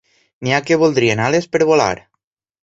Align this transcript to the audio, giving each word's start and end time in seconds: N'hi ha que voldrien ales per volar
N'hi 0.45 0.53
ha 0.55 0.61
que 0.69 0.77
voldrien 0.83 1.21
ales 1.27 1.49
per 1.57 1.63
volar 1.73 1.91